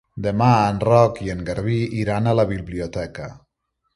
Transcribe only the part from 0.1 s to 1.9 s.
Demà en Roc i en Garbí